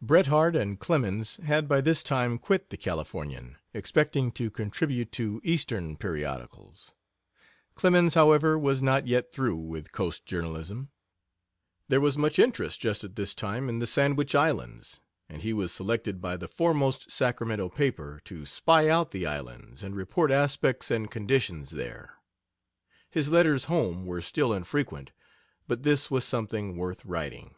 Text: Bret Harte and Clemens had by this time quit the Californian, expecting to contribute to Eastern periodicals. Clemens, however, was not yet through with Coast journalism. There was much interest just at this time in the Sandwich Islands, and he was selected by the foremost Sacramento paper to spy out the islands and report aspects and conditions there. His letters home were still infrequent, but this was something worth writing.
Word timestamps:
Bret 0.00 0.28
Harte 0.28 0.56
and 0.56 0.80
Clemens 0.80 1.36
had 1.36 1.68
by 1.68 1.82
this 1.82 2.02
time 2.02 2.38
quit 2.38 2.70
the 2.70 2.78
Californian, 2.78 3.58
expecting 3.74 4.32
to 4.32 4.50
contribute 4.50 5.12
to 5.12 5.38
Eastern 5.44 5.98
periodicals. 5.98 6.94
Clemens, 7.74 8.14
however, 8.14 8.58
was 8.58 8.82
not 8.82 9.06
yet 9.06 9.30
through 9.30 9.56
with 9.58 9.92
Coast 9.92 10.24
journalism. 10.24 10.92
There 11.88 12.00
was 12.00 12.16
much 12.16 12.38
interest 12.38 12.80
just 12.80 13.04
at 13.04 13.16
this 13.16 13.34
time 13.34 13.68
in 13.68 13.78
the 13.78 13.86
Sandwich 13.86 14.34
Islands, 14.34 15.02
and 15.28 15.42
he 15.42 15.52
was 15.52 15.72
selected 15.72 16.22
by 16.22 16.38
the 16.38 16.48
foremost 16.48 17.10
Sacramento 17.10 17.68
paper 17.68 18.22
to 18.24 18.46
spy 18.46 18.88
out 18.88 19.10
the 19.10 19.26
islands 19.26 19.82
and 19.82 19.94
report 19.94 20.30
aspects 20.30 20.90
and 20.90 21.10
conditions 21.10 21.68
there. 21.72 22.14
His 23.10 23.30
letters 23.30 23.64
home 23.64 24.06
were 24.06 24.22
still 24.22 24.54
infrequent, 24.54 25.12
but 25.68 25.82
this 25.82 26.10
was 26.10 26.24
something 26.24 26.78
worth 26.78 27.04
writing. 27.04 27.56